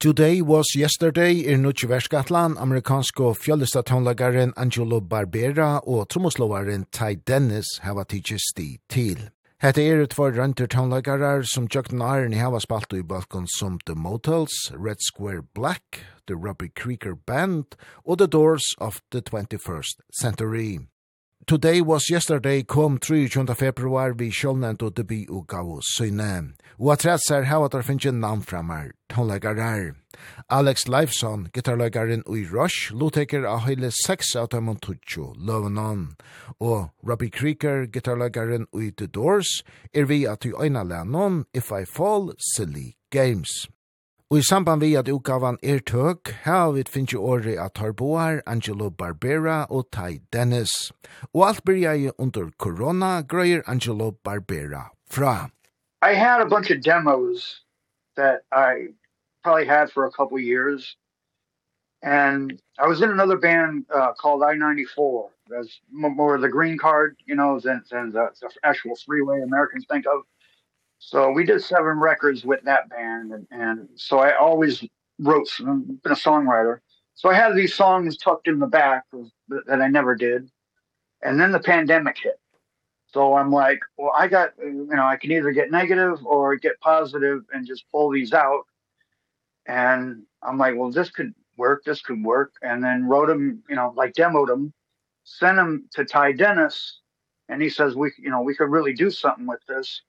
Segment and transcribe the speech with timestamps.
[0.00, 7.80] Today was yesterday er nutje verskatlan amerikansko fjöllista tonlagaren Angelo Barbera og tromoslovaren Ty Dennis
[7.82, 9.24] hava tidsi sti til.
[9.58, 11.98] Hette er ut for rønter tonlagarar som Jøkten
[12.32, 17.74] i hava spalt i balkon som The Motels, Red Square Black, The Robbie Creeker Band
[18.06, 20.78] og The Doors of the 21st Century.
[21.48, 23.54] Today was yesterday kom 23.
[23.54, 26.50] februar vi sjålnent og debi og gav oss søgne.
[26.76, 29.94] Og at rett ser at der finnes navn framar, tonleikar her.
[30.50, 36.18] Alex Leifson, gitarleikaren i Rush, loteker av hele seks av dem og tutsjo, løvenan.
[36.60, 39.62] Og Robbie Krieger, gitarleikaren i The Doors,
[39.94, 43.70] er vi at i øyne lennon If I Fall, Silly Games.
[44.28, 48.42] Og i samband vi at utgavan er tøk, her vi finnes jo året av Tarboar,
[48.44, 50.92] Angelo Barbera og Ty Dennis.
[51.32, 55.48] Og alt byrja i under korona, grøyer Angelo Barbera fra.
[56.02, 57.64] I had a bunch of demos
[58.16, 58.92] that I
[59.42, 60.96] probably had for a couple years.
[62.02, 65.30] And I was in another band uh, called I-94.
[65.48, 69.86] That's more of the green card, you know, than, than the, the actual freeway Americans
[69.88, 70.20] think of.
[70.98, 74.84] So we did seven records with that band and, and so I always
[75.18, 76.80] wrote been a songwriter.
[77.14, 79.04] So I had these songs tucked in the back
[79.48, 80.50] that I never did.
[81.22, 82.38] And then the pandemic hit.
[83.06, 86.80] So I'm like, well I got you know, I can either get negative or get
[86.80, 88.64] positive and just pull these out.
[89.66, 93.76] And I'm like, well this could work, this could work and then wrote them, you
[93.76, 94.72] know, like demoed them,
[95.22, 97.00] sent them to Ty Dennis
[97.48, 100.02] and he says we you know, we could really do something with this.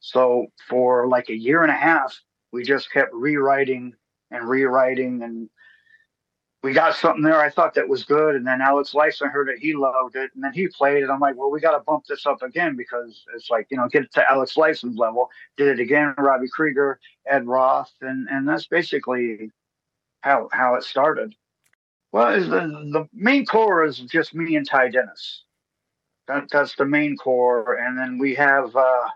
[0.00, 2.20] So for like a year and a half,
[2.52, 3.94] we just kept rewriting
[4.30, 5.48] and rewriting and
[6.62, 9.58] we got something there I thought that was good and then Alex Lyson heard it
[9.58, 11.10] he loved it and then he played it.
[11.10, 13.88] I'm like well we got to bump this up again because it's like you know
[13.88, 15.30] get it to Alex Lyson's level.
[15.56, 19.50] Did it again Robbie Krieger Ed Roth and and that's basically
[20.22, 21.34] how how it started.
[22.10, 22.60] Well is the
[22.92, 25.44] the main core is just me and Ty Dennis.
[26.26, 29.08] That that's the main core and then we have uh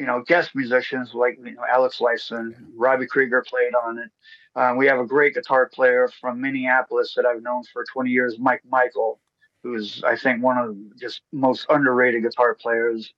[0.00, 4.10] you know, guest musicians like, you know, Alex Lyson, Robbie Krieger played on it.
[4.56, 8.38] Um, we have a great guitar player from Minneapolis that I've known for 20 years,
[8.38, 9.20] Mike Michael,
[9.62, 13.12] who's, I think, one of just most underrated guitar players.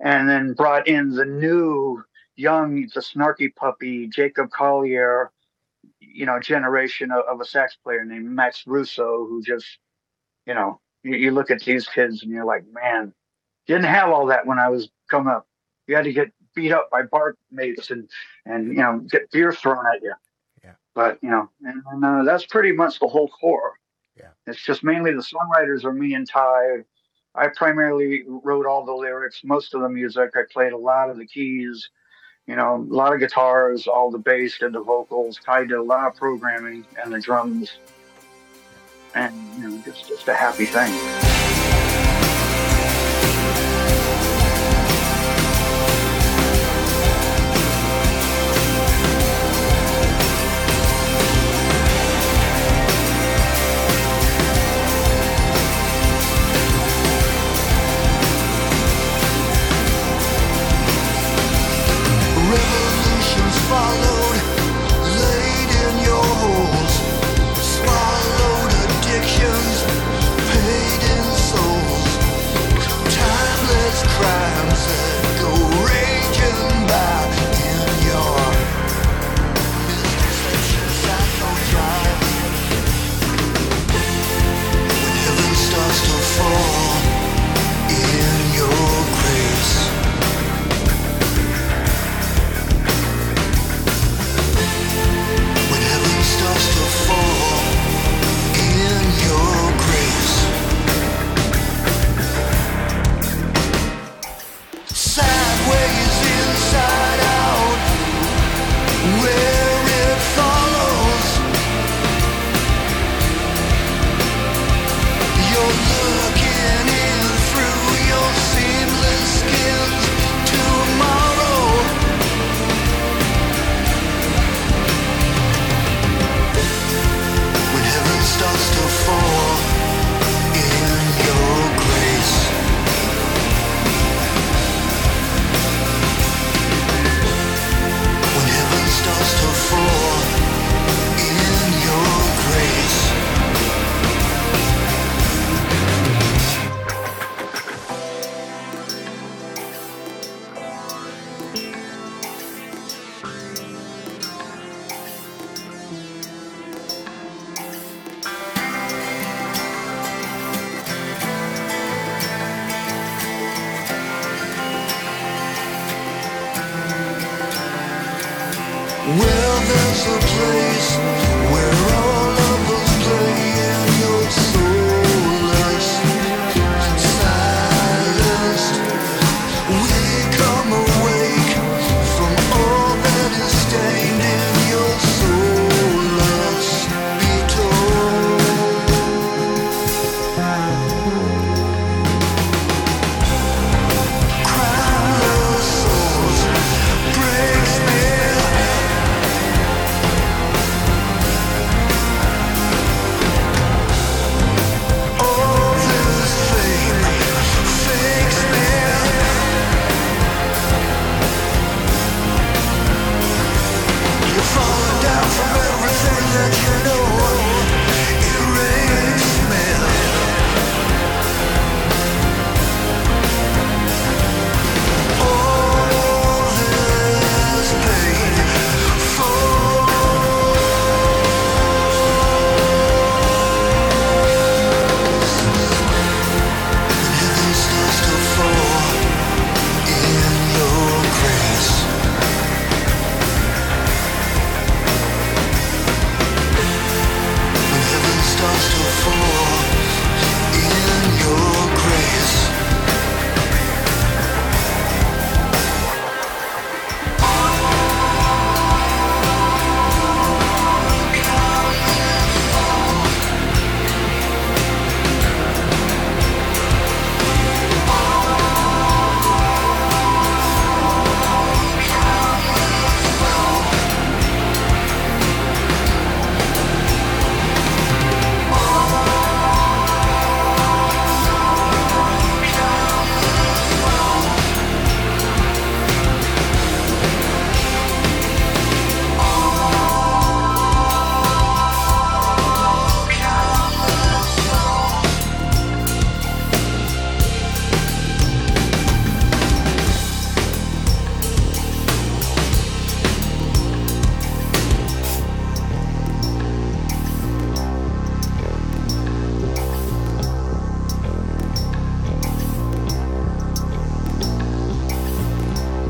[0.00, 2.02] And then brought in the new,
[2.34, 5.30] young, the snarky puppy, Jacob Collier,
[6.00, 9.66] you know, generation of, of a sax player named Max Russo, who just,
[10.46, 13.12] you know, you, you look at these kids and you're like, man,
[13.66, 15.46] didn't have all that when I was coming up
[15.92, 18.08] you had to get beat up by barmaids and
[18.46, 20.14] and you know get beer thrown at you.
[20.64, 20.72] Yeah.
[20.94, 23.74] But you know and, and uh, that's pretty much the whole core.
[24.16, 24.28] Yeah.
[24.46, 26.84] It's just mainly the songwriters are me and Ty.
[27.34, 30.30] I primarily wrote all the lyrics most of the music.
[30.34, 31.90] I played a lot of the keys
[32.46, 35.82] you know a lot of guitars all the bass and the vocals Ty did a
[35.82, 37.72] lot of programming and the drums.
[39.14, 42.11] And you know just just a happy thing.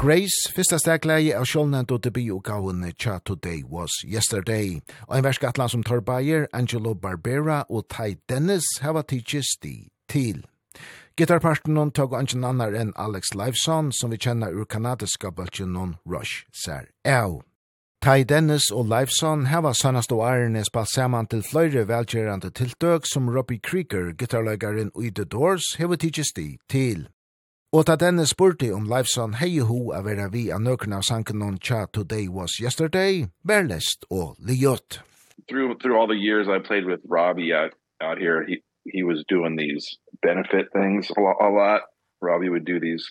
[0.02, 4.80] Grace, fyrsta stegleie av sjålnend og debutgavene Cha Today Was Yesterday.
[5.06, 10.42] Og en verskatlan som tar Bayer, Angelo Barbera og Ty Dennis hava tidsis di til.
[11.14, 15.94] Gitarparten hon tog angen annar enn Alex Liveson, som vi kjenner ur kanadiska bølgen hon
[16.02, 17.44] Rush Ser Au.
[18.02, 23.30] Tai Dennis og Liveson hava sannast og ærene spalt saman til fløyre velgjerande tiltøk som
[23.30, 27.06] Robbie Krieger, gitarløygaren i The Doors, heva tidsis di til.
[27.72, 31.40] Og ta denne spurte om Leifson hei ho a vera vi a nøkna av sanken
[31.40, 34.98] on Cha Today Was Yesterday, Berlest og Liot.
[35.48, 37.72] Through, through all the years I played with Robbie out,
[38.02, 39.88] out here, he, he was doing these
[40.20, 41.80] benefit things a lot, a lot.
[42.20, 43.08] Robbie would do these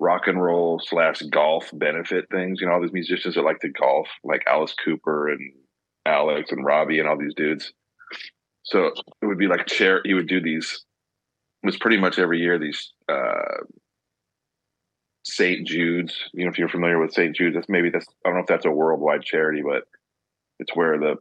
[0.00, 2.60] rock and roll slash golf benefit things.
[2.60, 5.52] You know, all these musicians that like to golf, like Alice Cooper and
[6.04, 7.72] Alex and Robbie and all these dudes.
[8.64, 8.86] So
[9.22, 10.84] it would be like chair, he would do these,
[11.62, 13.62] it was pretty much every year, these, uh,
[15.24, 15.66] St.
[15.66, 17.34] Jude's, you know, if you're familiar with St.
[17.34, 19.84] Jude's, that's maybe that's, I don't know if that's a worldwide charity, but
[20.58, 21.16] it's where the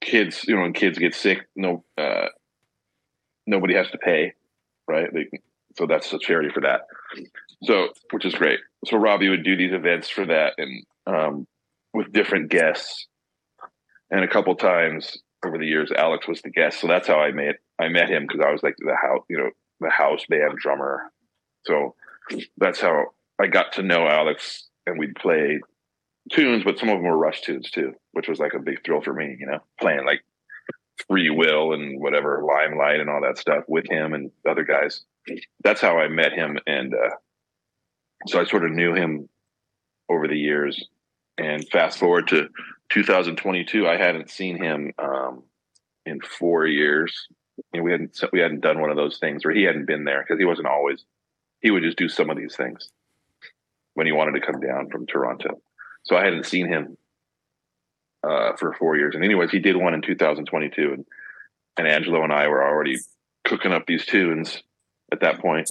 [0.00, 2.28] kids, you know, when kids get sick, no, uh,
[3.46, 4.32] nobody has to pay,
[4.88, 5.12] right?
[5.12, 5.28] They,
[5.76, 6.82] so that's a charity for that.
[7.64, 8.60] So, which is great.
[8.86, 11.46] So Robbie would do these events for that and, um,
[11.92, 13.06] with different guests.
[14.10, 16.80] And a couple times over the years, Alex was the guest.
[16.80, 18.26] So that's how I met, I met him.
[18.26, 19.50] because I was like the house, you know,
[19.80, 21.12] the house band drummer.
[21.66, 21.94] So
[22.56, 23.06] that's how
[23.40, 25.60] I got to know Alex and we'd play
[26.32, 29.00] tunes, but some of them were Rush tunes too, which was like a big thrill
[29.00, 30.22] for me, you know, playing like
[31.08, 35.02] Free Will and whatever Limelight and all that stuff with him and other guys.
[35.64, 37.16] That's how I met him and uh
[38.26, 39.30] so I sort of knew him
[40.10, 40.88] over the years.
[41.38, 42.48] And fast forward to
[42.90, 45.42] 2022 I hadn't seen him um
[46.04, 47.28] in 4 years.
[47.72, 50.24] And we hadn't we hadn't done one of those things where he hadn't been there
[50.24, 51.04] cuz he wasn't always
[51.60, 52.90] he would just do some of these things
[53.94, 55.60] when he wanted to come down from Toronto.
[56.04, 56.96] So I hadn't seen him
[58.22, 61.06] uh for 4 years and anyways he did one in 2022 and
[61.78, 62.98] and Angelo and I were already
[63.44, 64.62] cooking up these tunes
[65.12, 65.70] at that point.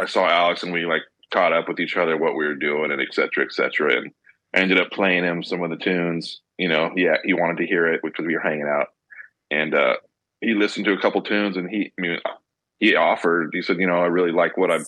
[0.00, 2.90] I saw Alex and we like caught up with each other what we were doing
[2.90, 3.98] and et cetera, et cetera.
[3.98, 4.12] And
[4.54, 7.66] I ended up playing him some of the tunes, you know, yeah, he wanted to
[7.66, 8.88] hear it because we were hanging out.
[9.50, 9.96] And uh
[10.40, 12.18] he listened to a couple tunes and he I mean
[12.78, 14.84] he offered he said, you know, I really like what I'm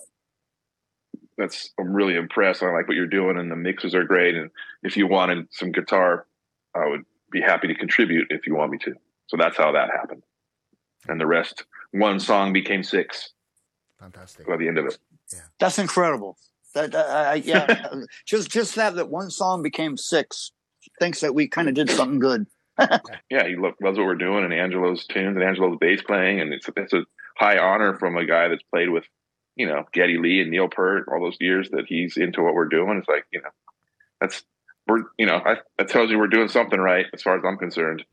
[1.39, 2.61] that's I'm really impressed.
[2.61, 4.51] I like what you're doing and the mixes are great and
[4.83, 6.27] if you wanted some guitar,
[6.75, 8.93] I would be happy to contribute if you want me to.
[9.27, 10.23] So that's how that happened.
[11.07, 13.31] And the rest one song became six.
[13.99, 14.47] Fantastic.
[14.47, 14.97] By the end of it.
[15.33, 15.39] Yeah.
[15.59, 16.37] That's incredible.
[16.75, 17.93] That I, I yeah,
[18.25, 20.51] just just that that one song became six.
[20.99, 22.45] Thinks that we kind of did something good.
[23.29, 26.53] yeah, he look loves what we're doing and Angelo's tunes and Angelo's bass playing and
[26.53, 27.03] it's it's a
[27.37, 29.03] high honor from a guy that's played with
[29.59, 32.69] you know, Getty Lee and Neil Peart, all those years that he's into what we're
[32.69, 32.97] doing.
[32.97, 33.49] It's like, you know,
[34.21, 34.41] that's,
[34.87, 37.57] we're, you know, I, that tells you we're doing something right as far as I'm
[37.57, 38.05] concerned.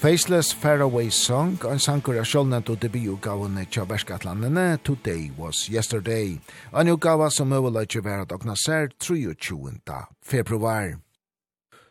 [0.00, 6.38] Faceless Faraway Song, en sankur av sjålnet og debutgavene tja verskatlandene Today Was Yesterday,
[6.72, 9.76] en utgava som øveløyke vera dagna sær 23.
[10.24, 10.96] februar.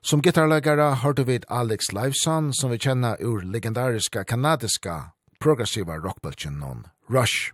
[0.02, 6.58] Som gitarlegare har du vid Alex Liveson, som vi kjenner ur legendariska kanadiska progressiva rockbølgen
[6.58, 7.54] non Rush.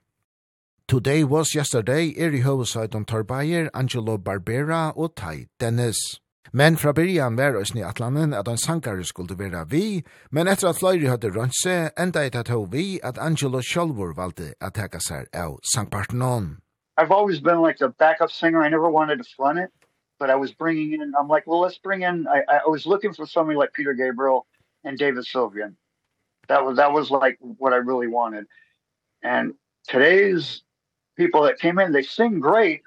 [0.88, 6.22] Today Was Yesterday er i høvesøyden Torbayer, Angelo Barbera og Ty Dennis.
[6.52, 10.70] Men fra byrjan var oss i atlanen at en sankare skulle være vi, men etter
[10.70, 15.00] at Fløyri hadde rønt seg, enda et at vi at Angelo Kjolvor valgte at teka
[15.00, 16.58] seg av sangpartenon.
[16.98, 18.62] I've always been like a backup singer.
[18.64, 19.72] I never wanted to front it,
[20.20, 23.14] but I was bringing in, I'm like, well, let's bring in, I, I was looking
[23.14, 24.46] for somebody like Peter Gabriel
[24.84, 25.76] and David Sylvian.
[26.48, 28.46] That was, that was like what I really wanted.
[29.24, 29.56] And
[29.88, 30.62] today's
[31.18, 32.84] people that came in, they sing great,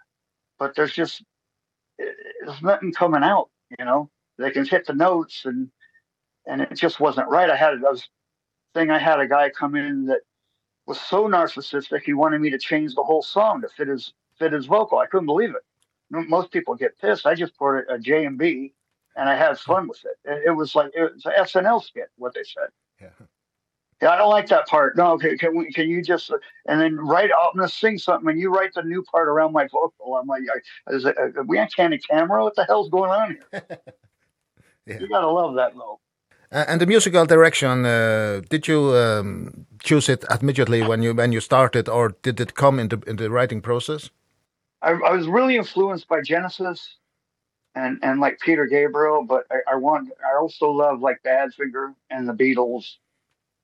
[0.58, 1.22] but there's just
[1.98, 4.10] there's nothing coming out, you know.
[4.38, 5.70] They can hit the notes and
[6.46, 7.50] and it just wasn't right.
[7.50, 8.08] I had a was
[8.74, 10.20] thing I had a guy come in that
[10.86, 14.52] was so narcissistic he wanted me to change the whole song to fit his fit
[14.52, 14.98] his vocal.
[14.98, 15.62] I couldn't believe it.
[16.10, 17.26] Most people get pissed.
[17.26, 18.72] I just poured a J and B
[19.16, 20.16] and I had fun with it.
[20.24, 22.68] It, it was like it was an SNL skit what they said.
[23.00, 23.26] Yeah.
[24.02, 24.96] I don't like that part.
[24.96, 26.30] No, okay, can we, can you just
[26.66, 29.66] and then write out and sing something and you write the new part around my
[29.66, 30.16] vocal.
[30.16, 32.44] I'm like, I, is it, uh, we on candy camera?
[32.44, 33.62] What the hell's going on here?
[34.86, 35.00] yeah.
[35.00, 35.98] You gotta love that though.
[36.50, 41.32] Uh, and the musical direction, uh, did you um, choose it immediately when you when
[41.32, 44.10] you started, or did it come into in the writing process?
[44.80, 46.96] I, I was really influenced by Genesis
[47.74, 52.28] and and like Peter Gabriel, but I, I want I also love like Badfinger and
[52.28, 52.96] the Beatles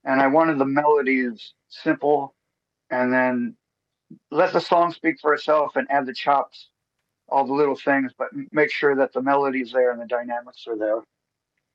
[0.04, 2.34] and I wanted the melodies simple
[2.90, 3.56] and then
[4.30, 6.68] let the song speak for itself and add the chops
[7.28, 10.76] all the little things but make sure that the melodies there and the dynamics are
[10.76, 11.00] there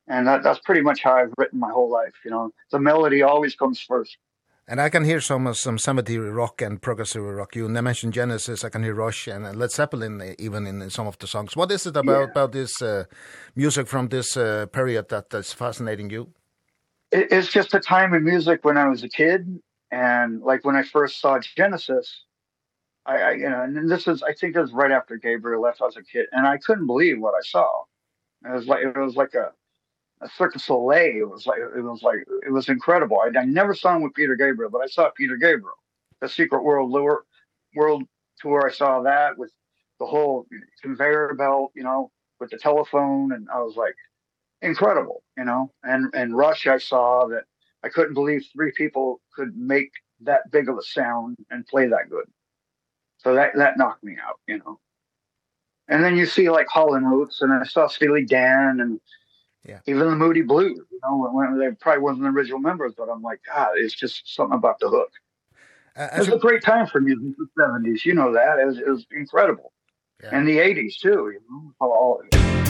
[0.07, 3.21] and that that's pretty much how I've written my whole life you know the melody
[3.23, 4.17] always comes first
[4.71, 7.55] And I can hear some some cemetery rock and progressive rock.
[7.55, 11.25] You mentioned Genesis, I can hear Rush and, Led Zeppelin even in, some of the
[11.25, 11.55] songs.
[11.55, 12.31] What is it about yeah.
[12.31, 13.05] about this uh,
[13.55, 16.23] music from this uh, period that is fascinating you?
[17.11, 19.59] it, it's just a time in music when I was a kid
[19.91, 22.23] and like when I first saw Genesis
[23.05, 25.81] I, I you know and this is I think it was right after Gabriel left
[25.81, 27.83] I was a kid and I couldn't believe what I saw.
[28.45, 29.51] It was like it was like a
[30.21, 31.23] a circus soleil.
[31.23, 33.19] It was like it was like it was incredible.
[33.21, 35.75] I, I never saw him with Peter Gabriel but I saw Peter Gabriel
[36.21, 37.23] the secret world lure
[37.75, 38.03] world
[38.39, 38.69] tour.
[38.69, 39.51] I saw that with
[39.99, 40.45] the whole
[40.81, 43.95] conveyor belt you know with the telephone and I was like
[44.61, 45.71] incredible, you know.
[45.83, 47.43] And and Rush I saw that
[47.83, 49.91] I couldn't believe three people could make
[50.21, 52.25] that big of a sound and play that good.
[53.17, 54.79] So that that knocked me out, you know.
[55.87, 58.99] And then you see like Holland Roots and I saw Steely Dan and
[59.67, 59.79] yeah.
[59.87, 63.23] even the Moody Blues, you know, when they probably wasn't the original members, but I'm
[63.23, 65.11] like, God, it's just something about the hook.
[65.97, 68.59] Uh, it was a great time for music in the 70s, you know that.
[68.59, 69.73] It was, it was incredible.
[70.23, 70.29] Yeah.
[70.33, 71.73] And the 80s too, you know.
[71.79, 72.68] All, all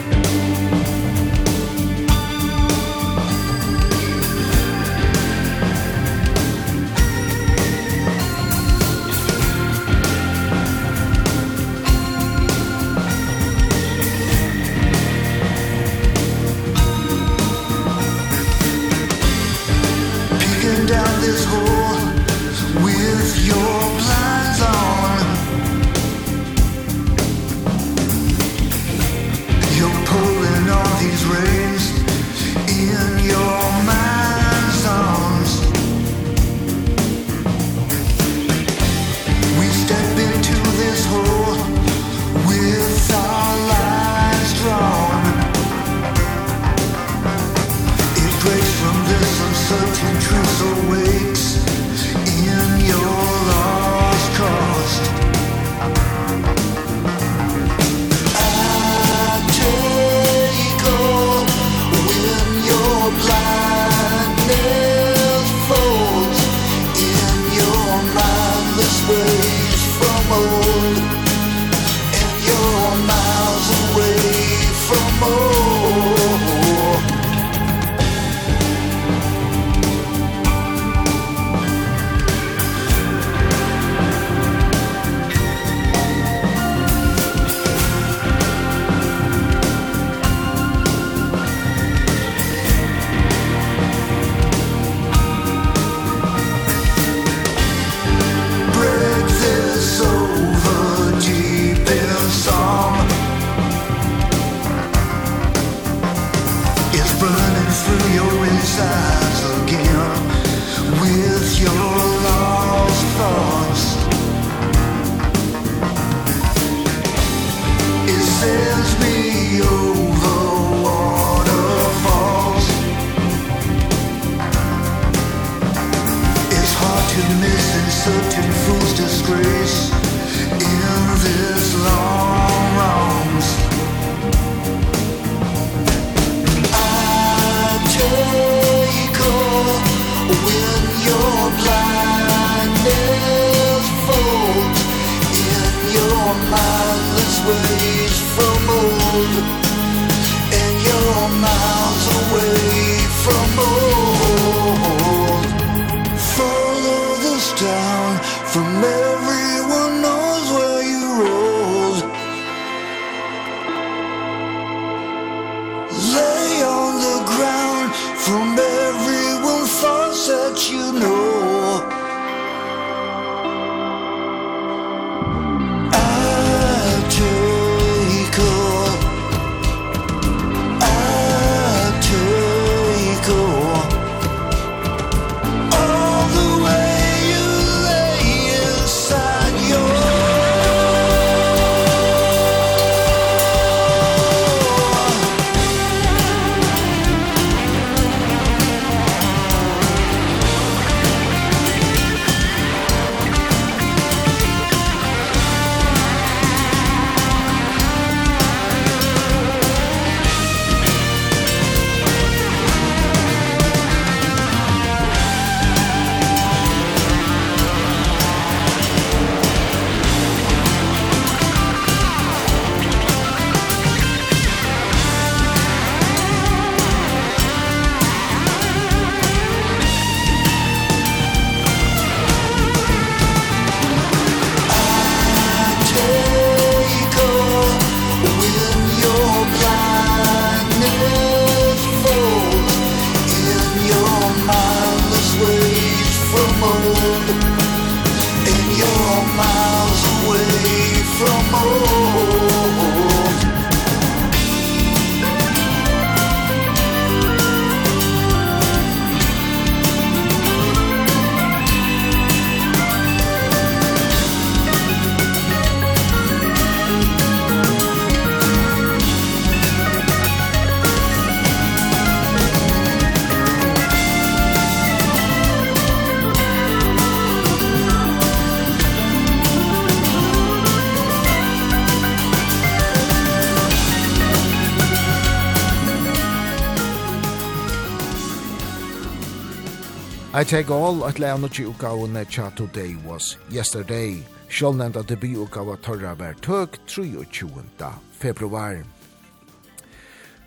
[290.40, 294.24] I Take All, at lea nukki ne cha Today Was Yesterday.
[294.48, 297.92] Sjålnenda debutukawa torra ver tøk 23.
[298.14, 298.86] februar.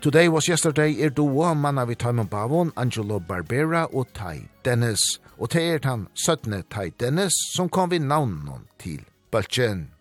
[0.01, 5.19] Today Was Yesterday er doa manna vi Taimon Bavon, Angelo Barbera og Tai Dennis.
[5.37, 6.63] Og te er han 17.
[6.71, 9.91] Tai Dennis som kom vi navnon til Balchen.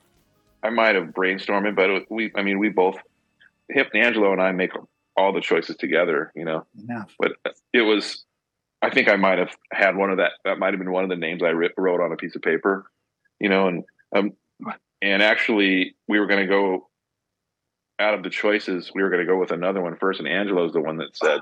[0.63, 2.97] I might have brainstormed, but we, I mean, we both,
[3.69, 4.73] Hip and Angelo and I make
[5.19, 6.65] all the choices together, you know.
[6.89, 7.15] Enough.
[7.19, 7.33] But
[7.75, 8.25] it was,
[8.83, 11.11] I think I might have had one of that that might have been one of
[11.11, 12.85] the names I wrote on a piece of paper
[13.43, 14.33] you know and um
[15.03, 16.89] and actually we were going to go
[17.99, 20.73] out of the choices we were going to go with another one first and Angelo's
[20.73, 21.41] the one that said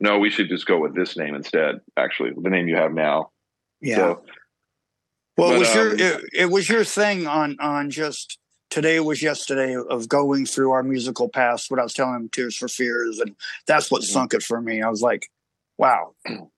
[0.00, 3.30] no we should just go with this name instead actually the name you have now.
[3.80, 3.96] Yeah.
[3.96, 4.24] So,
[5.36, 8.38] well but, it was um, your it, it was your thing on on just
[8.70, 12.56] today was yesterday of going through our musical past what I was telling him Tears
[12.56, 14.82] for Fears and that's what sunk it for me.
[14.82, 15.30] I was like
[15.78, 16.14] wow.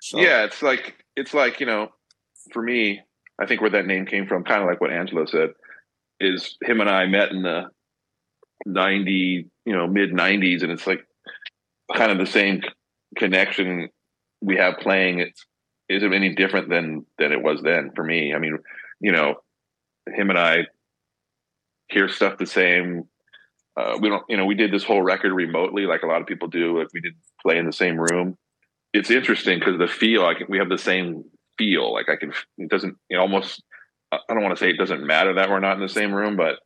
[0.00, 0.18] So.
[0.18, 1.88] Yeah, it's like it's like, you know,
[2.52, 3.00] for me,
[3.40, 5.50] I think where that name came from, kind of like what Angelo said,
[6.20, 7.70] is him and I met in the
[8.66, 11.00] 90, you know, mid 90s and it's like
[11.94, 12.62] kind of the same
[13.16, 13.88] connection
[14.40, 15.32] we have playing it
[15.88, 18.34] isn't any different than than it was then for me.
[18.34, 18.58] I mean,
[19.00, 19.36] you know,
[20.06, 20.66] him and I
[21.88, 23.04] hear stuff the same.
[23.76, 26.26] Uh we don't, you know, we did this whole record remotely like a lot of
[26.26, 26.78] people do.
[26.78, 28.36] Like we did play in the same room
[28.92, 31.24] it's interesting because the feel like we have the same
[31.56, 33.62] feel like I can it doesn't you know, almost
[34.10, 36.36] I don't want to say it doesn't matter that we're not in the same room
[36.36, 36.60] but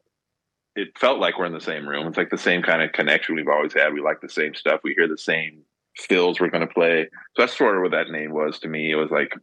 [0.74, 2.06] it felt like we're in the same room.
[2.06, 3.92] It's like the same kind of connection we've always had.
[3.92, 4.80] We like the same stuff.
[4.82, 5.62] We hear the same
[5.96, 7.08] fills we're going to play.
[7.34, 8.90] So that's sort of what that name was to me.
[8.90, 9.34] It was like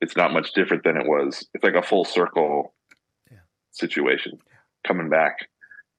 [0.00, 1.46] it's not much different than it was.
[1.54, 2.74] It's like a full circle
[3.30, 3.38] yeah.
[3.70, 4.38] situation
[4.86, 5.48] coming back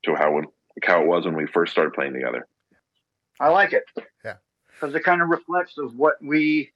[0.05, 2.47] to how when, like how it was when we first started playing together.
[3.39, 3.83] I like it.
[4.23, 4.35] Yeah
[4.79, 6.71] because it kind of reflects of what we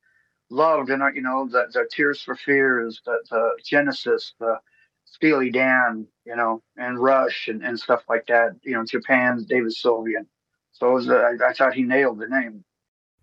[0.49, 4.59] loved and you know the the tears for fears the the genesis the
[5.05, 9.71] steely dan you know and rush and and stuff like that you know japan's david
[9.71, 10.25] sylvian
[10.71, 12.65] so it was, uh, I, I thought he nailed the name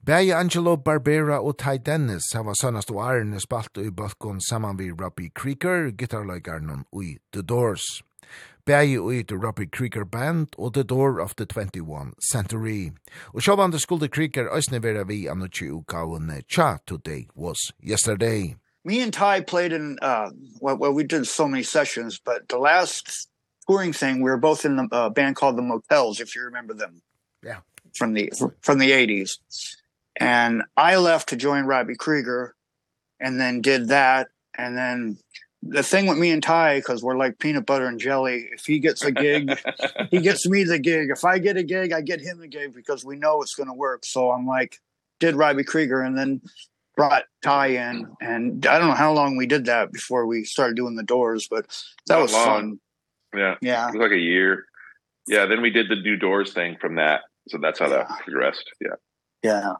[0.06, 4.90] Bæði Angelo Barbera og Ty Dennis hava sannast og ærene spalt i balkon saman vi
[4.90, 7.84] Robbie Krieger, gitarleikaren og i The Doors.
[8.66, 12.90] Bægi i The Robbie Krieger Band og The Door of the 21 Century.
[13.34, 18.54] Og sjåvande skulde Krieger æsne vera vi annutsi ukaunne Cha Today Was Yesterday.
[18.84, 20.30] Me and Ty played in, uh,
[20.60, 23.28] well, well, we did so many sessions, but the last
[23.68, 26.74] touring thing, we were both in the uh, band called The Motels, if you remember
[26.74, 27.02] them.
[27.42, 27.60] Yeah.
[27.94, 29.38] From the, from the 80s.
[30.16, 32.54] And I left to join Robbie Krieger
[33.18, 34.28] and then did that.
[34.56, 35.18] And then
[35.62, 38.48] the thing with me and Ty cuz we're like peanut butter and jelly.
[38.52, 39.58] If he gets a gig,
[40.10, 41.10] he gets me the gig.
[41.10, 43.68] If I get a gig, I get him the gig because we know it's going
[43.68, 44.04] to work.
[44.04, 44.80] So I'm like
[45.20, 46.40] did Robbie Krieger and then
[46.96, 50.76] brought Ty in and I don't know how long we did that before we started
[50.76, 51.66] doing the doors, but
[52.06, 52.44] that Not was long.
[52.44, 52.80] fun.
[53.36, 53.54] Yeah.
[53.62, 53.88] Yeah.
[53.88, 54.64] It was like a year.
[55.28, 57.20] Yeah, then we did the new doors thing from that.
[57.48, 57.98] So that's how yeah.
[57.98, 58.68] that progressed.
[58.80, 58.96] Yeah.
[59.42, 59.72] Yeah.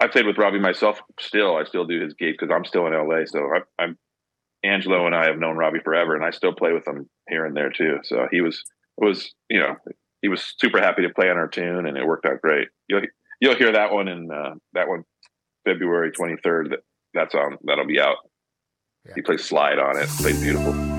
[0.00, 1.56] I played with Robbie myself still.
[1.56, 3.98] I still do his gig cuz I'm still in LA, so I I'm
[4.64, 7.56] Angelo and I have known Robbie forever and I still play with him here and
[7.56, 7.98] there too.
[8.02, 8.62] So he was
[8.96, 9.74] was, you know,
[10.22, 12.68] he was super happy to play on our tune and it worked out great.
[12.88, 13.02] You'll
[13.40, 15.04] you'll hear that one in uh that one
[15.64, 16.80] February 23rd that
[17.12, 18.16] that's on that'll be out.
[19.06, 19.12] Yeah.
[19.16, 20.08] He plays slide on it.
[20.08, 20.93] Plays beautiful.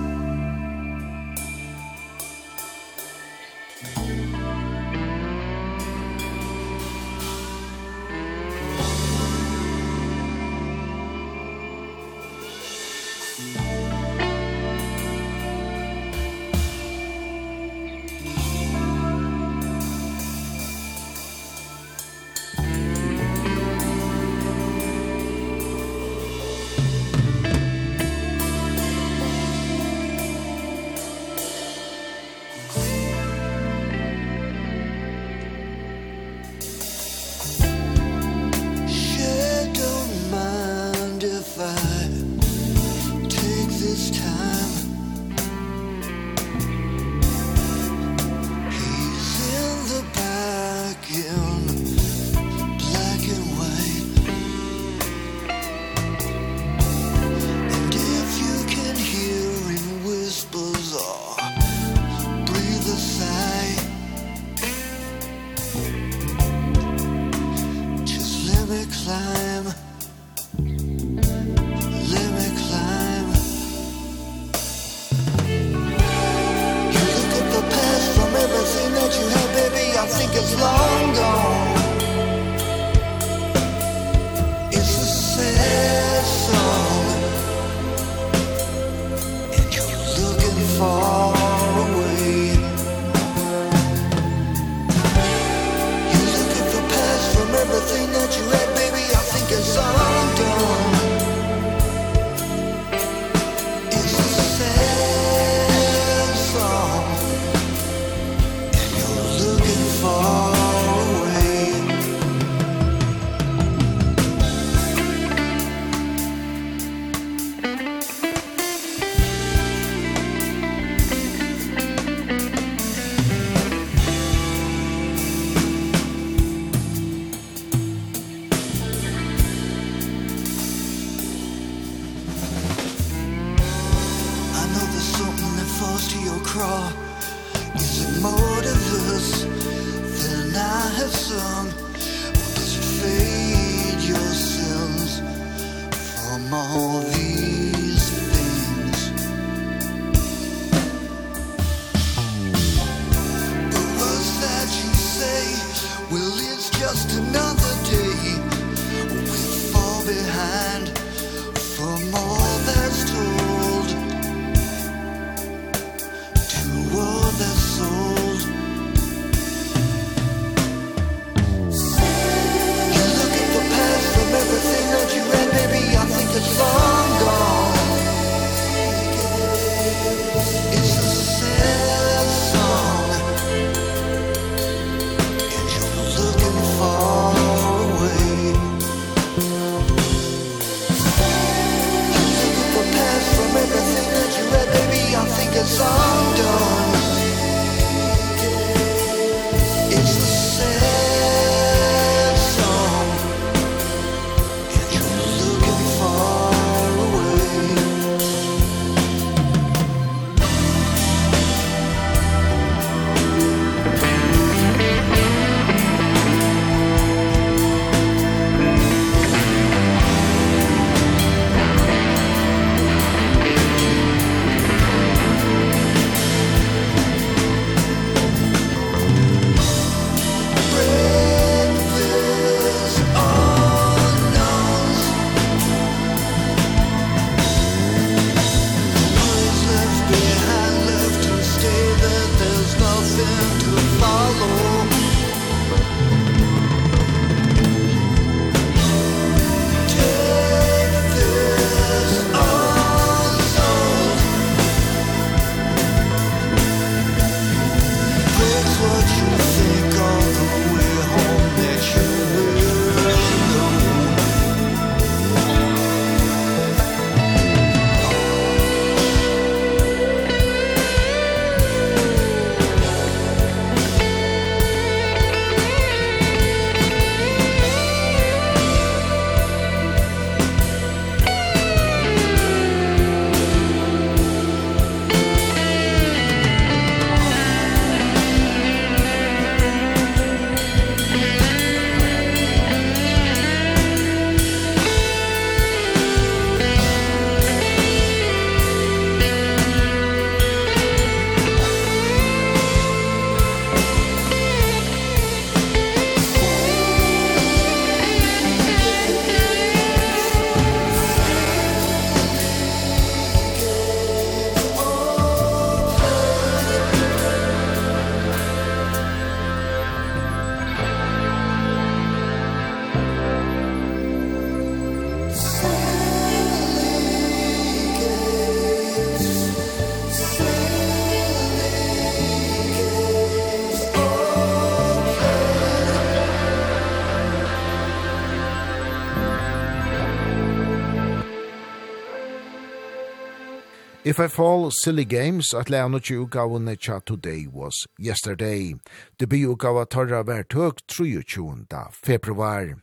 [344.05, 348.75] If I Fall Silly Games at lea no tju gavane tja Today Was Yesterday.
[349.17, 351.65] Det bi ugava torra ver tøk 23.
[351.91, 352.75] februar.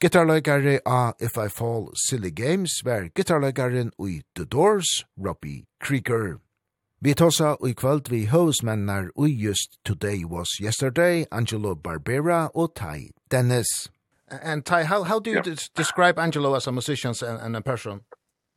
[0.00, 6.38] Gitarløygare a If I Fall Silly Games ver gitarløygaren ui The Doors, Robbie Krieger.
[7.00, 13.10] Vi tosa ui kvöld vi høvesmennar ui just Today Was Yesterday, Angelo Barbera og Tai
[13.32, 13.90] Dennis.
[14.28, 15.56] And Ty, how, how do you yeah.
[15.74, 18.02] describe Angelo as a musician and, and a person?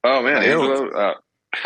[0.04, 1.14] Oh man, Angelo, uh,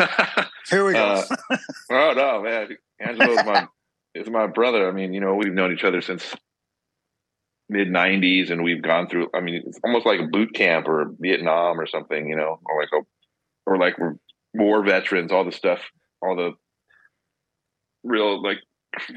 [0.70, 1.24] Here we go.
[1.50, 1.58] uh,
[1.92, 2.78] oh no, man.
[3.00, 3.68] Angelo's my
[4.16, 4.88] is my brother.
[4.88, 6.36] I mean, you know, we've known each other since
[7.68, 11.14] mid 90s and we've gone through I mean, it's almost like a boot camp or
[11.20, 13.06] Vietnam or something, you know, or like a
[13.68, 14.16] or like we're
[14.54, 15.82] war veterans, all the stuff,
[16.22, 16.52] all the
[18.04, 18.60] real like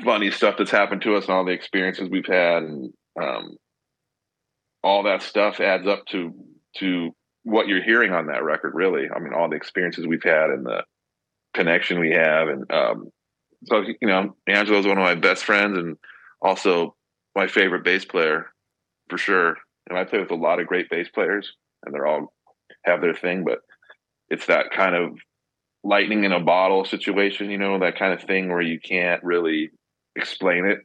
[0.05, 3.57] funny stuff that's happened to us and all the experiences we've had and um
[4.83, 6.33] all that stuff adds up to
[6.77, 7.15] to
[7.49, 9.09] what you're hearing on that record really.
[9.15, 10.85] I mean all the experiences we've had and the
[11.55, 13.11] connection we have and um
[13.65, 15.97] so you know Angelo's one of my best friends and
[16.43, 16.95] also
[17.35, 18.47] my favorite bass player
[19.09, 19.57] for sure.
[19.89, 22.33] And I play with a lot of great bass players and they're all
[22.85, 23.61] have their thing but
[24.29, 25.19] it's that kind of
[25.83, 29.71] lightning in a bottle situation you know that kind of thing where you can't really
[30.17, 30.81] explain it.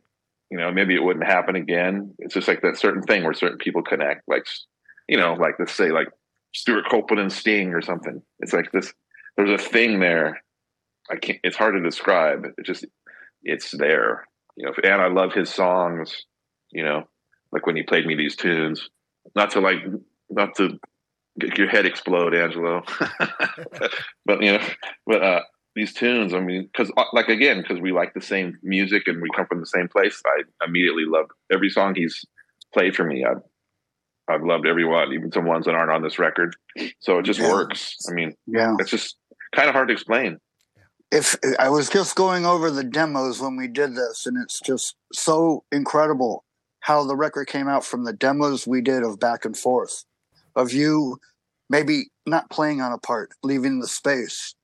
[0.49, 2.13] You know maybe it wouldn't happen again.
[2.19, 4.45] It's just like that certain thing where certain people connect like
[5.09, 6.07] you know like let's say like
[6.53, 8.21] Stuart Copeland and Sting or something.
[8.39, 8.93] It's like this
[9.35, 10.41] there's a thing there.
[11.11, 12.45] I can't it's hard to describe.
[12.57, 12.85] It just
[13.43, 14.27] it's there.
[14.55, 16.25] You know, and I love his songs,
[16.71, 17.07] you know,
[17.51, 18.89] like when he played me these tunes.
[19.35, 19.79] Not to like
[20.29, 20.79] not to
[21.39, 22.83] get your head explode, Angelo.
[24.25, 24.63] but you know,
[25.05, 25.41] but uh
[25.75, 29.29] these tunes, I mean, cuz like again, cuz we like the same music and we
[29.35, 32.23] come from the same place, I immediately love every song he's
[32.73, 33.25] played for me.
[33.25, 33.35] I
[34.27, 36.55] I've loved everyone, even some ones that aren't on this record.
[36.99, 37.51] So it just yeah.
[37.51, 37.97] works.
[38.09, 39.17] I mean, yeah, it's just
[39.53, 40.39] kind of hard to explain.
[41.11, 44.95] If I was just going over the demos when we did this, and it's just
[45.13, 46.43] so incredible
[46.79, 50.05] how the record came out from the demos we did of back and forth
[50.55, 51.17] of you
[51.69, 54.55] maybe not playing on a part, leaving the space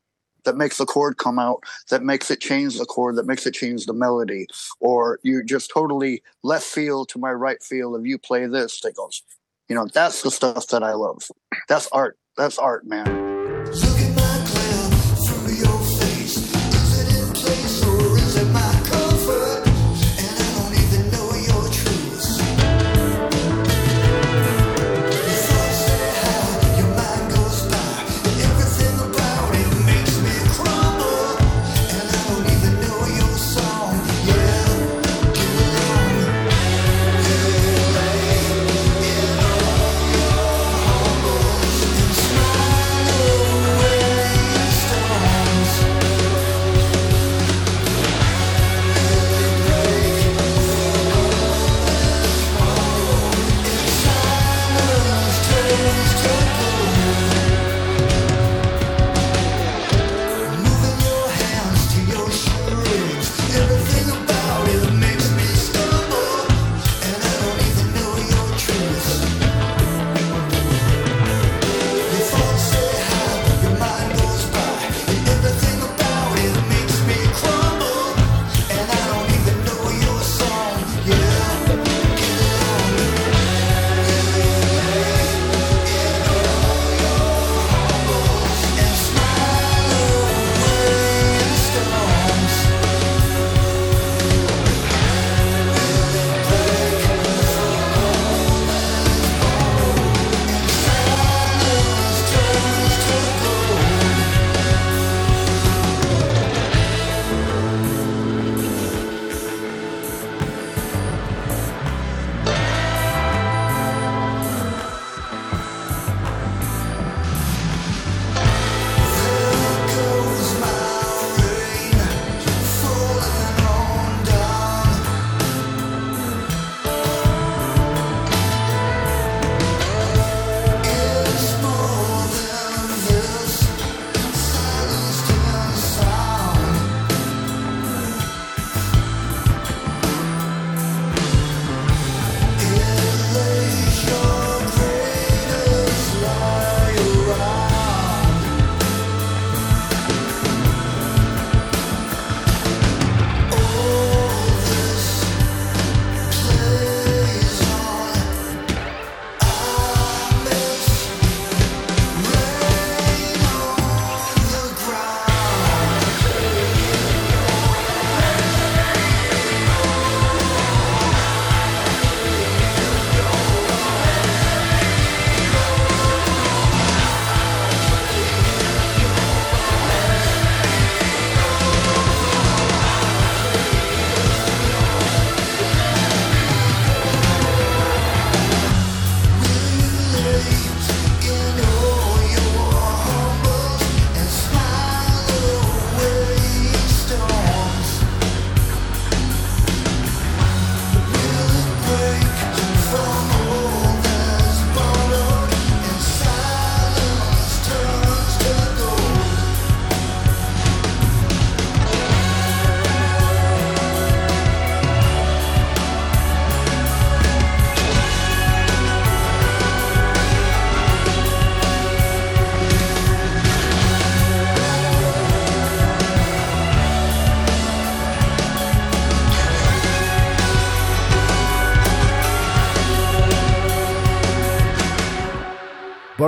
[0.45, 3.53] that makes the chord come out, that makes it change the chord, that makes it
[3.53, 4.47] change the melody,
[4.79, 8.95] or you just totally left field to my right field of you play this, that
[8.95, 9.21] goes
[9.69, 11.29] You know, that's the stuff that I love.
[11.67, 12.17] That's art.
[12.35, 13.28] That's art, man.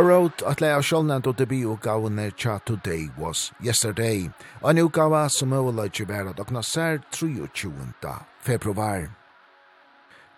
[0.01, 4.31] Borrowed at lea sjålnand og debi og gavne tja today was yesterday.
[4.63, 7.69] Og en utgava som overløyde bæra dokna sær 23.
[8.41, 9.11] februar.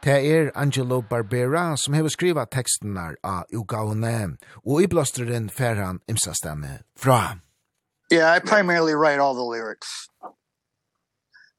[0.03, 4.35] Det er Angelo Barbera som hever skriva tekstene av utgavne,
[4.67, 7.39] og i blåsteren fer han imsastane fra.
[8.11, 10.09] Yeah, I primarily write all the lyrics.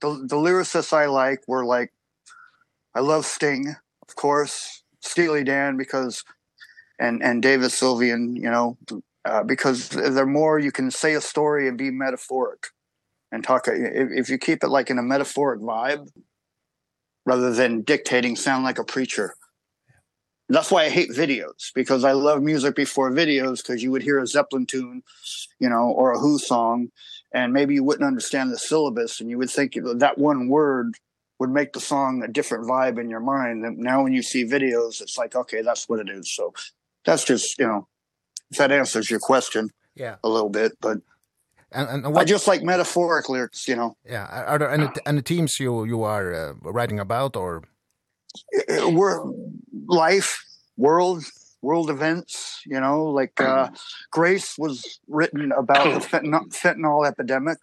[0.02, 1.94] The, the lyricists I like were like,
[2.94, 3.76] I love Sting,
[4.06, 6.22] of course, Steely Dan, because
[6.98, 8.78] and and David Sylvian, you know,
[9.24, 12.68] uh, because they're more you can say a story and be metaphoric
[13.32, 16.08] and talk if, if you keep it like in a metaphoric vibe
[17.26, 19.34] rather than dictating sound like a preacher.
[20.50, 24.18] That's why I hate videos because I love music before videos because you would hear
[24.18, 25.02] a Zeppelin tune,
[25.58, 26.90] you know, or a Who song
[27.34, 30.94] and maybe you wouldn't understand the syllabus and you would think that one word
[31.40, 34.44] would make the song a different vibe in your mind and now when you see
[34.44, 36.54] videos it's like okay that's what it is so
[37.04, 37.86] that's just you know
[38.50, 40.16] if that answers your question yeah.
[40.22, 40.98] a little bit but
[41.74, 43.96] and and, what, I just like metaphorically you know.
[44.08, 47.64] Yeah are there any any teams you you are uh, writing about or?
[48.68, 49.20] We're
[49.86, 50.44] life
[50.76, 51.24] world
[51.62, 53.70] world events you know like uh
[54.10, 57.58] grace was written about the fentanyl, fentanyl epidemic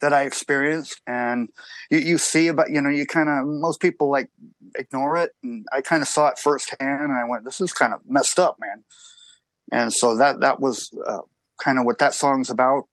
[0.00, 1.48] that I experienced and
[1.90, 4.28] you you see about you know you kind of most people like
[4.76, 7.94] ignore it and I kind of saw it firsthand and I went this is kind
[7.94, 8.84] of messed up man.
[9.72, 11.20] And so that that was uh,
[11.58, 12.84] kind of what that song's about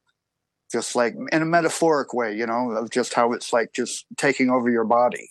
[0.72, 4.50] just like in a metaphoric way you know of just how it's like just taking
[4.50, 5.30] over your body.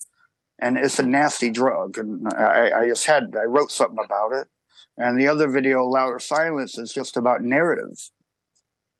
[0.58, 4.48] And it's a nasty drug and I I just had I wrote something about it.
[4.98, 8.12] And the other video louder silence is just about narratives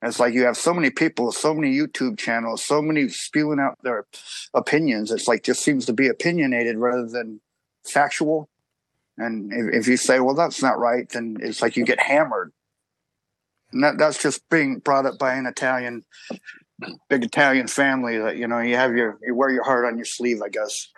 [0.03, 3.79] It's like you have so many people, so many YouTube channels, so many spewing out
[3.83, 4.07] their
[4.53, 5.13] opinions.
[5.13, 7.41] It's like just seems to be opinionated rather than
[7.85, 8.49] factual.
[9.17, 12.53] And if, if you say, well, that's not right, then it's like you get hammered.
[13.73, 16.05] And that, that's just being brought up by an Italian,
[17.09, 20.05] big Italian family that, you know, you have your, you wear your heart on your
[20.05, 20.89] sleeve, I guess.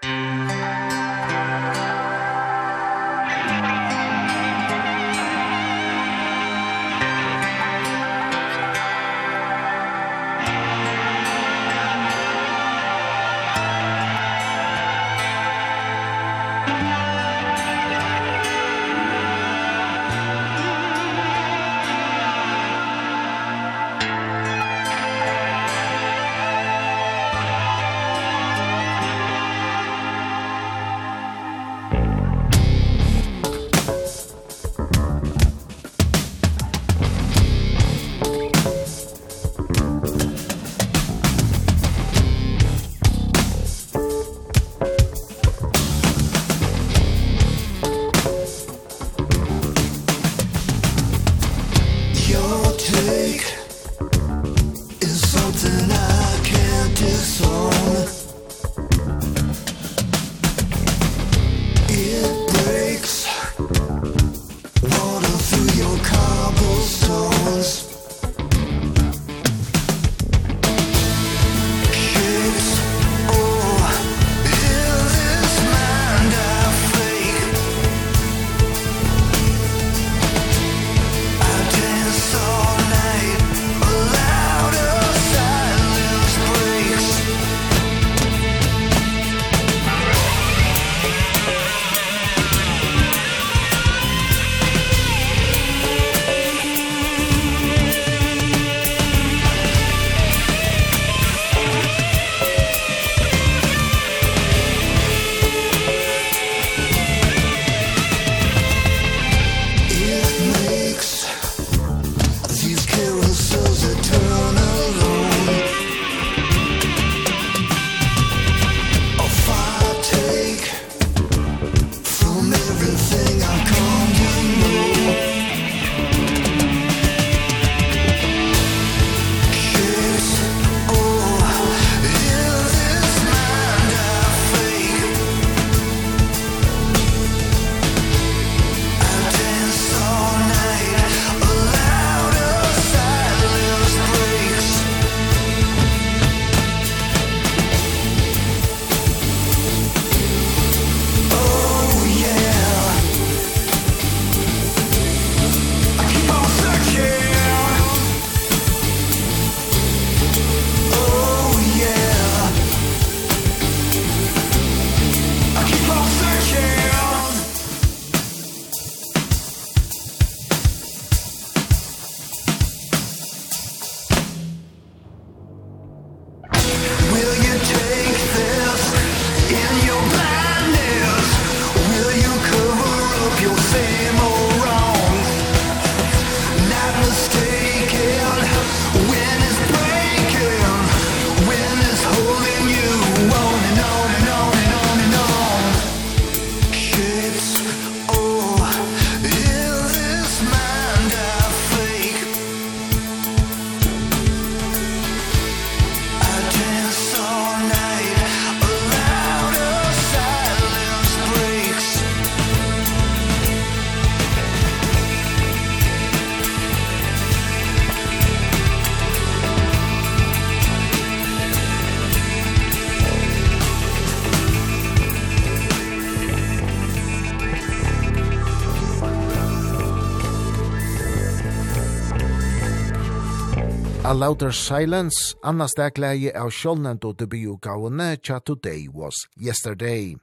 [234.15, 240.15] Louder Silence, Anna Stegleie av sjålnend og debutgavene Cha Today Was Yesterday.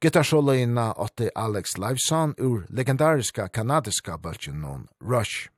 [0.00, 5.48] Gitarsjåløyna åtte Alex Liveson ur legendariska kanadiska bølgen Rush.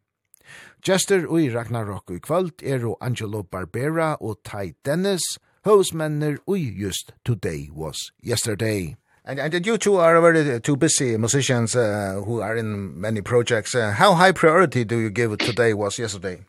[0.89, 7.69] Jester ui Ragnarok i kvöld er Angelo Barbera og Ty Dennis, hosmenner ui just Today
[7.71, 8.97] Was Yesterday.
[9.25, 13.75] And, and you two are very two busy musicians uh, who are in many projects.
[13.75, 16.45] Uh, how high priority do you give Today Was Yesterday?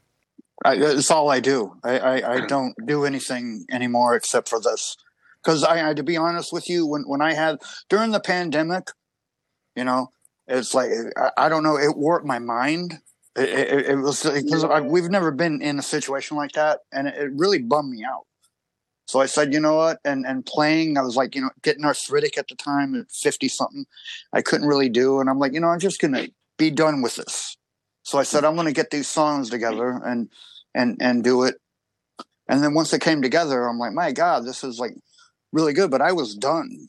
[0.64, 1.76] I, it's all I do.
[1.84, 4.96] I, I, I don't do anything anymore except for this.
[5.42, 7.58] Because I, I, to be honest with you, when, when I had,
[7.90, 8.92] during the pandemic,
[9.76, 10.10] you know,
[10.48, 13.00] it's like, I, I don't know, it warped my mind.
[13.36, 16.80] It, it, it was, because we've never been in a situation like that.
[16.92, 18.26] And it, it really bummed me out.
[19.06, 20.00] So I said, you know what?
[20.06, 23.50] And and playing, I was like, you know, getting arthritic at the time at 50
[23.50, 23.86] something.
[24.32, 27.02] I couldn't really do and I'm like, you know, I'm just going to be done
[27.02, 27.58] with this.
[28.04, 30.30] So I said I'm going to get these songs together and
[30.74, 31.56] and and do it.
[32.48, 34.94] And then once they came together i'm like my god this is like
[35.52, 36.88] really good but i was done.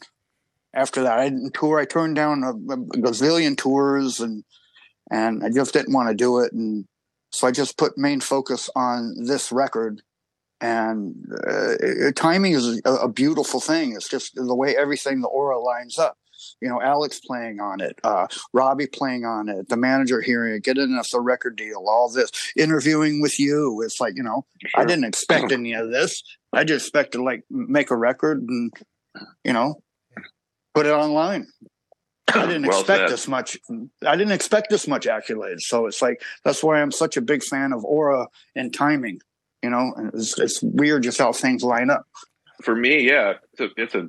[0.74, 1.78] After that i didn't tour.
[1.78, 4.44] I turned down a, a gazillion tours and
[5.10, 6.52] and i just didn't want to do it.
[6.52, 6.86] And
[7.30, 10.02] so i just put main focus on this record.
[10.60, 13.92] And uh, timing is a, a beautiful thing.
[13.92, 16.16] It's just the way everything the aura lines up
[16.64, 20.64] you know Alex playing on it uh Robbie playing on it the manager hearing it
[20.64, 23.82] getting us a record deal all this interviewing with you.
[23.82, 24.80] It's like you know sure.
[24.80, 26.22] I didn't expect any of this.
[26.54, 28.72] I just expected like make a record and
[29.44, 29.82] you know
[30.74, 31.46] put it online.
[32.28, 33.10] I didn't well expect said.
[33.10, 33.58] this much
[34.06, 37.42] I didn't expect this much accolades so it's like that's why I'm such a big
[37.42, 39.20] fan of aura and timing
[39.62, 42.06] you know and it's it's weird just how things line up.
[42.62, 44.08] For me yeah it's a, it's a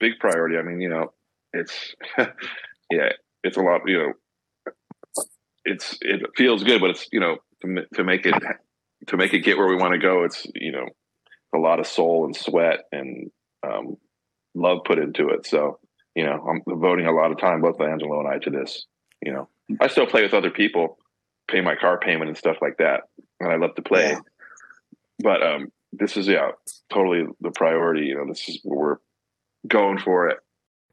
[0.00, 0.56] big priority.
[0.56, 1.12] I mean you know
[1.52, 1.94] it's
[2.90, 3.10] yeah,
[3.42, 4.12] it's a lot, you know,
[5.64, 8.34] it's it feels good, but it's, you know, to, to make it
[9.08, 10.86] to make it get where we want to go, it's, you know,
[11.54, 13.30] a lot of soul and sweat and
[13.66, 13.96] um
[14.54, 15.46] love put into it.
[15.46, 15.78] So,
[16.14, 18.86] you know, I'm devoting a lot of time both Angelo and I to this,
[19.22, 19.48] you know.
[19.80, 20.96] I still play with other people,
[21.46, 23.02] pay my car payment and stuff like that,
[23.40, 24.10] and I love to play.
[24.10, 24.20] Yeah.
[25.20, 26.50] But um this is yeah,
[26.92, 28.96] totally the priority, you know, this is we're
[29.66, 30.38] going for it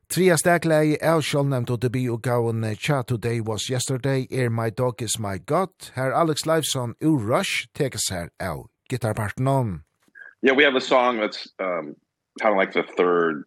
[0.09, 5.01] Tria stakleie er sjålnemt og debi og gaun Cha Today Was Yesterday er My Dog
[5.01, 5.73] Is My God.
[5.95, 9.83] Her Alex Leifson ur Rush tekes her av gitarparten om.
[10.41, 11.95] Yeah, we have a song that's um,
[12.39, 13.45] kind of like the third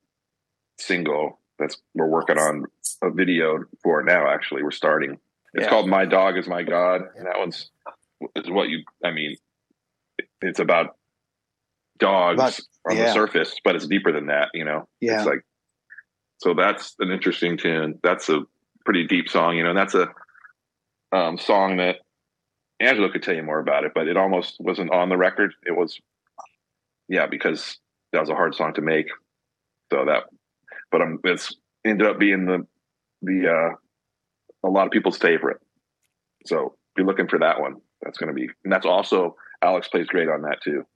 [0.79, 2.65] single that's we're working on
[3.03, 5.19] a video for now actually we're starting
[5.55, 5.69] it's yeah.
[5.69, 7.71] called my dog is my god and that one's
[8.37, 9.37] is what you i mean
[10.41, 10.97] it's about
[11.99, 13.07] dogs but, on yeah.
[13.07, 15.19] the surface but it's deeper than that you know yeah.
[15.19, 15.45] it's like
[16.39, 17.99] so that's an interesting tune.
[18.03, 18.43] That's a
[18.85, 20.09] pretty deep song you know and that's a
[21.13, 21.97] um song that
[22.81, 25.53] Angelo could tell you more about it but it almost wasn't on the record.
[25.67, 26.01] It was
[27.09, 27.79] yeah because
[28.13, 29.09] that was a hard song to make.
[29.93, 30.25] So that
[30.91, 32.67] but um it's ended up being the
[33.23, 33.75] the uh
[34.67, 35.59] a lot of people's favorite.
[36.47, 40.07] So be looking for that one that's going to be and that's also Alex plays
[40.07, 40.87] great on that too.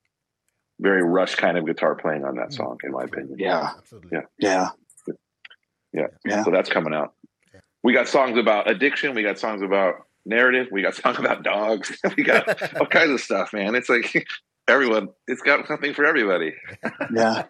[0.81, 3.39] Very rush kind of guitar playing on that song in my opinion.
[3.39, 3.73] Yeah.
[4.11, 4.23] Yeah.
[4.39, 4.69] Yeah.
[5.93, 6.07] Yeah.
[6.25, 6.43] yeah.
[6.45, 7.15] So that's coming out.
[7.53, 7.61] Yeah.
[7.83, 9.15] We got songs about addiction.
[9.15, 10.69] We got songs about narrative.
[10.71, 11.97] We got songs about dogs.
[12.17, 13.75] we got all kinds of stuff, man.
[13.75, 14.27] It's like
[14.69, 16.55] everyone, it's got something for everybody.
[17.15, 17.45] yeah.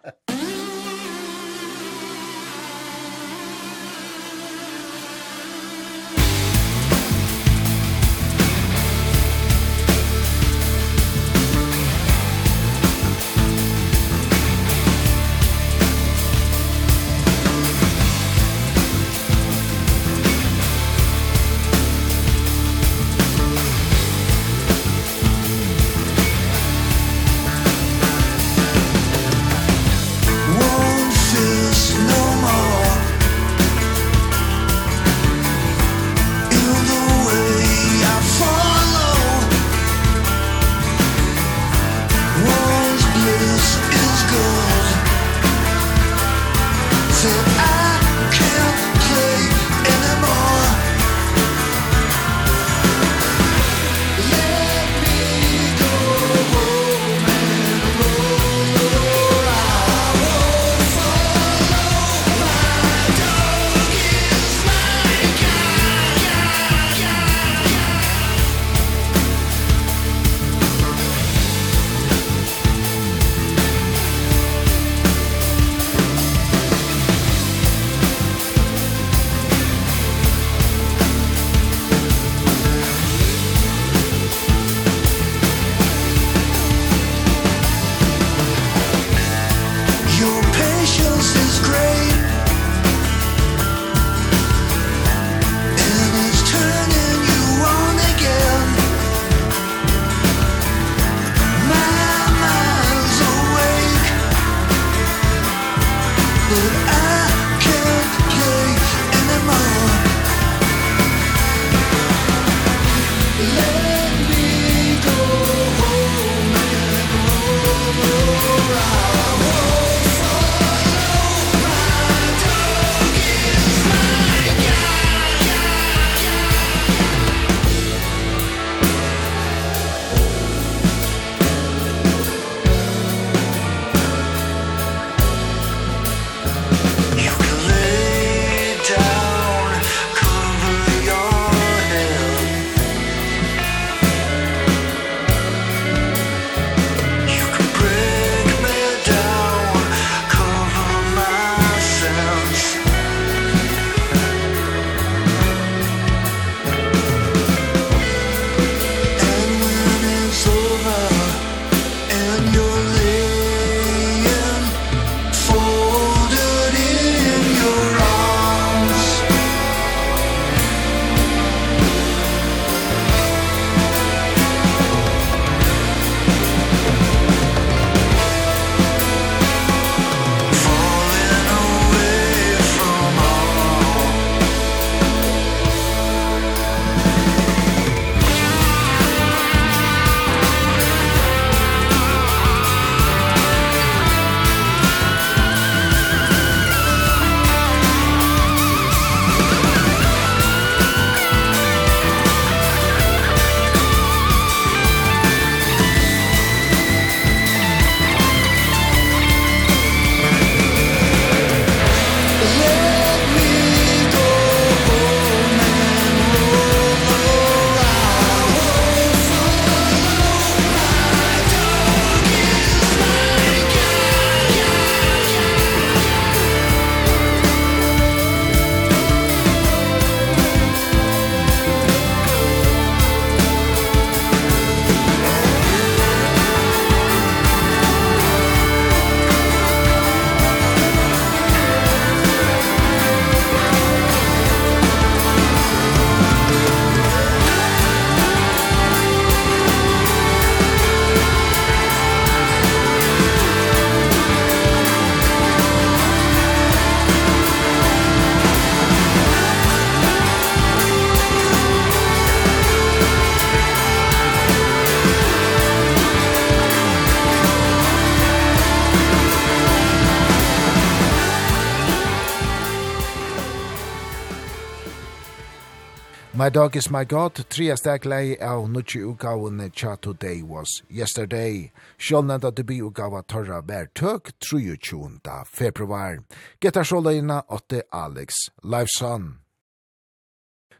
[276.43, 281.71] My Dog Is My God, tria stek lei av nutsi ugaun Cha Today Was Yesterday.
[281.97, 285.45] Sjålnanda debi ugaua torra bær tøk 23.
[285.45, 286.19] februar.
[286.59, 289.42] Geta sjåleina 8 Alex Lifeson.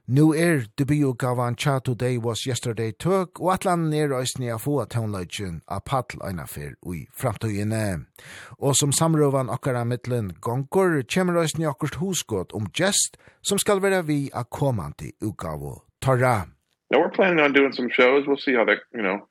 [0.08, 5.62] Nu er debutgavan Cha Today Was Yesterday tøk, og atlan er òsni a få toneløgjen
[5.72, 8.04] a paddl eina fyr ui framtøyene.
[8.60, 13.16] Og som samrøvan okkara mittlen gonkur kjemmer òsni okkurt husgått om gest
[13.48, 16.50] som skal vera vi a komandi ugavo torra.
[16.92, 18.28] Now we're planning on doing some shows.
[18.28, 19.22] We'll see how that, you know,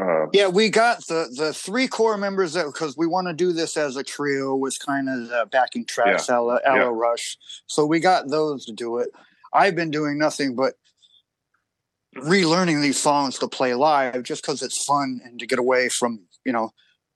[0.00, 3.52] Uh, yeah, we got the the three core members that because we want to do
[3.52, 6.90] this as a trio was kind of the backing tracks, yeah, Ella, Ella yeah.
[6.92, 7.36] Rush.
[7.66, 9.10] So we got those to do it.
[9.52, 10.74] I've been doing nothing but
[12.16, 16.20] relearning these songs to play live just cuz it's fun and to get away from,
[16.44, 16.72] you know,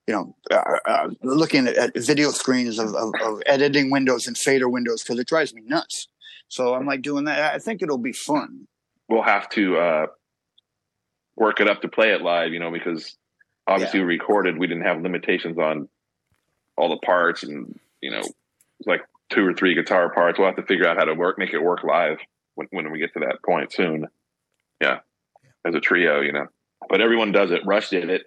[0.07, 4.37] you know, uh, uh, looking at, at video screens of of of editing windows and
[4.39, 6.09] fader windows cuz it drives me nuts.
[6.49, 7.55] So I'm like doing that.
[7.55, 8.68] I think it'll be fun.
[9.09, 10.07] We'll have to uh
[11.37, 13.16] work it up to play it live, you know, because
[13.66, 14.07] obviously yeah.
[14.07, 15.89] we recorded, we didn't have limitations on
[16.76, 18.22] all the parts and, you know,
[18.87, 19.03] like
[19.35, 20.39] two or three guitar parts.
[20.39, 22.18] We'll have to figure out how to work, make it work live
[22.55, 24.07] when, when we get to that point soon.
[24.80, 24.99] Yeah.
[25.66, 26.47] As a trio, you know,
[26.89, 27.62] but everyone does it.
[27.64, 28.22] Rush did it.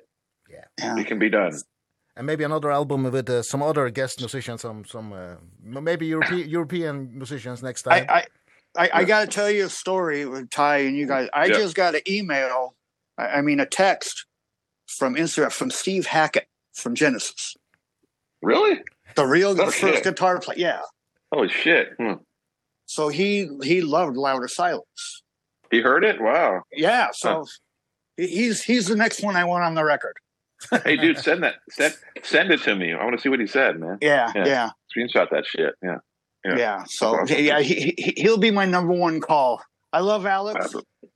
[0.49, 0.97] Yeah.
[0.97, 1.53] It can be done.
[2.15, 6.49] And maybe another album with uh, some other guest musicians, some, some, uh, maybe European,
[6.57, 8.07] European musicians next time.
[8.09, 8.25] I, I,
[8.75, 11.29] I, I got to tell you a story with Ty and you guys.
[11.33, 11.57] I yeah.
[11.57, 12.75] just got an email,
[13.17, 14.25] I, I mean a text
[14.87, 17.55] from Instagram from Steve Hackett from Genesis.
[18.41, 18.81] Really?
[19.15, 19.79] The real the okay.
[19.79, 20.57] first guitar player.
[20.57, 20.79] Yeah.
[21.31, 21.89] Oh shit.
[21.99, 22.13] Hmm.
[22.85, 25.23] So he he loved louder silence.
[25.69, 26.21] He heard it.
[26.21, 26.61] Wow.
[26.71, 27.45] Yeah, so huh.
[28.15, 30.15] he's he's the next one I want on the record.
[30.83, 32.93] hey dude, send that send send it to me.
[32.93, 33.97] I want to see what he said, man.
[34.01, 34.45] Yeah, yeah.
[34.45, 34.69] yeah.
[34.95, 35.75] Screenshot that shit.
[35.83, 35.97] Yeah.
[36.45, 36.57] Yeah.
[36.57, 37.37] yeah so awesome.
[37.39, 39.61] yeah, he, he he'll be my number one call.
[39.91, 40.75] I love Alex,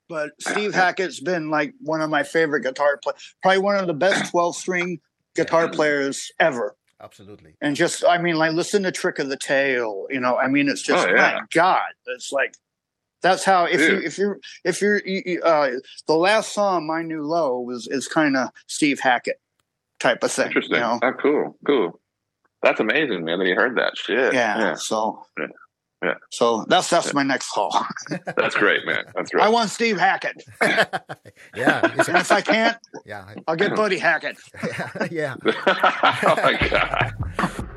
[0.10, 3.94] but Steve Hackett's been like one of my favorite guitar play probably one of the
[3.94, 5.00] best 12 string
[5.36, 6.76] guitar players ever.
[7.02, 7.56] Absolutely.
[7.62, 10.70] And just I mean like listen to Trick of the Tail, you know, I mean
[10.70, 11.40] it's just oh, yeah.
[11.40, 11.82] my god.
[12.08, 12.56] It's like
[13.22, 13.88] that's how if yeah.
[13.88, 15.72] you if you if you're you, uh
[16.08, 19.40] the last song My New Low was is kind of Steve Hackett
[20.00, 20.76] type of thing, Interesting.
[20.76, 21.00] you know.
[21.02, 21.58] Oh, cool.
[21.66, 22.00] Cool.
[22.64, 23.40] That's amazing, man.
[23.40, 24.34] That you heard that shit.
[24.34, 24.60] Yeah.
[24.60, 24.76] yeah.
[24.76, 25.48] So yeah.
[26.04, 26.16] Yeah.
[26.32, 27.12] So that's that's yeah.
[27.14, 27.86] my next call.
[28.36, 29.04] that's great, man.
[29.14, 29.44] That's great.
[29.44, 30.44] I want Steve Hackett.
[31.56, 31.82] yeah.
[31.84, 34.38] And if I can't, yeah, I'll get Buddy Hackett.
[35.12, 35.36] yeah.
[35.46, 37.68] oh my god.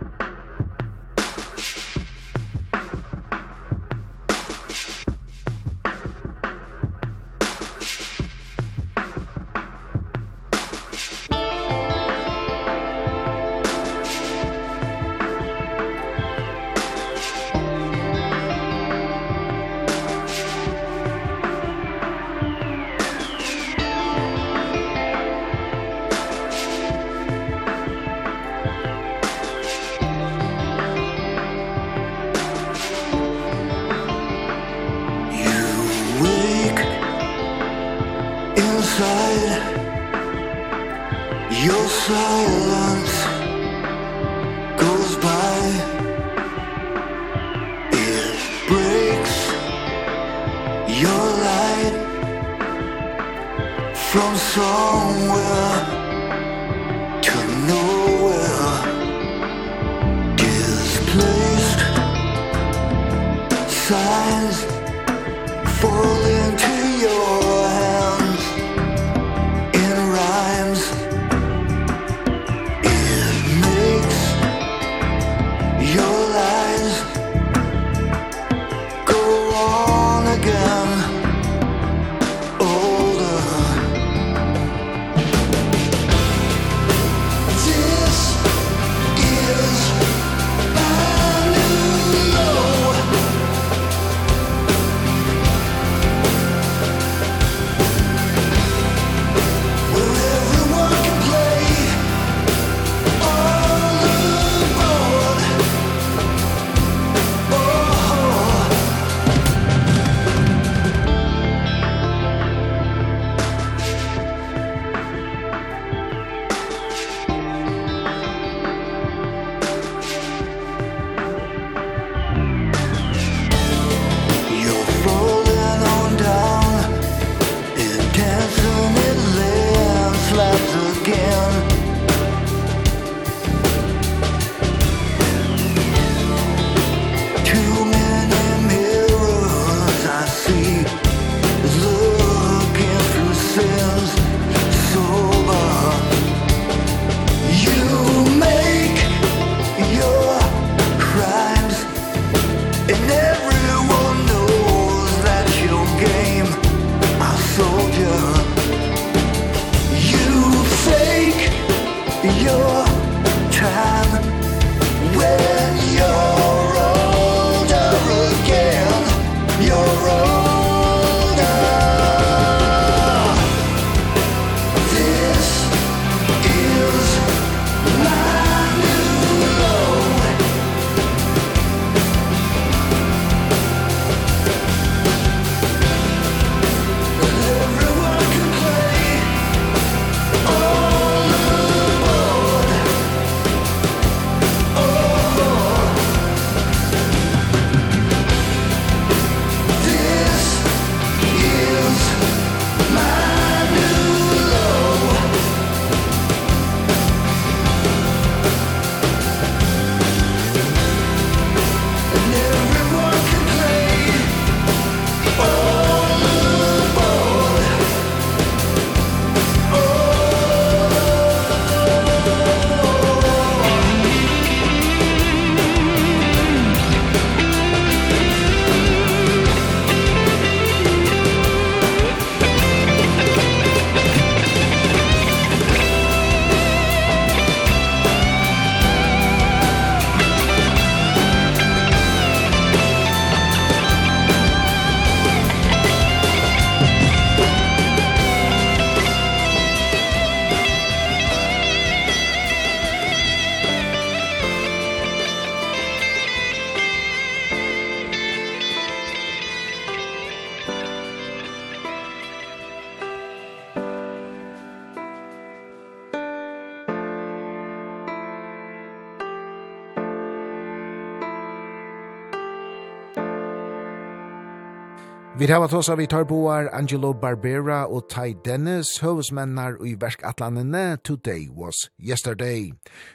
[275.44, 280.96] Vi har tås av vi tar boar Angelo Barbera og Ty Dennis, høvesmennar i verkatlanene
[281.04, 282.70] Today Was Yesterday.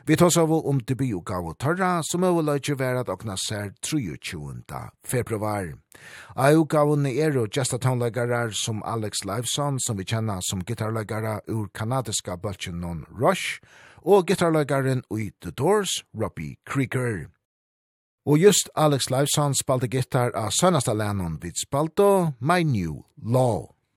[0.06, 4.62] Vi tås av om debutgav og tarra, som er løytje vera at okna ser 23.
[5.02, 5.74] februar.
[6.38, 11.66] Av utgavun er og gesta tonlegarar som Alex Liveson, som vi kjenna som gitarlegara ur
[11.74, 13.58] kanadiska bøltjen non Rush,
[14.06, 17.32] og gitarleggaren ui The Doors, Robbie Krieger.
[18.30, 23.72] Og just Alex Leifsson spalte gitar av sønnasta lennon vid spalte My New Law.